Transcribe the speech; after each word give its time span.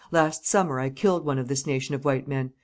Last 0.11 0.47
summer 0.47 0.79
I 0.79 0.89
killed 0.89 1.25
one 1.25 1.37
of 1.37 1.47
this 1.47 1.67
nation 1.67 1.93
of 1.93 2.05
white 2.05 2.27
men. 2.27 2.53